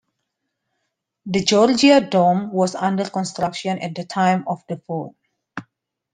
[1.27, 5.13] The Georgia Dome was under construction at the time of the vote.